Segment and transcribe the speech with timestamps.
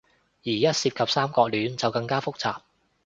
[0.43, 2.61] 而一涉及三角戀，就更加複雜